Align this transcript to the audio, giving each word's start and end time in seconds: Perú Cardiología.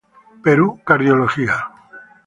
Perú 0.41 0.81
Cardiología. 0.83 1.69